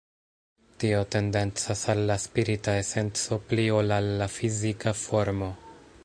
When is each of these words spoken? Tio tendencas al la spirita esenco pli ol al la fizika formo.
Tio 0.83 1.01
tendencas 1.15 1.83
al 1.93 2.01
la 2.11 2.15
spirita 2.23 2.75
esenco 2.85 3.39
pli 3.51 3.65
ol 3.81 3.95
al 3.99 4.09
la 4.23 4.29
fizika 4.39 4.95
formo. 5.03 5.51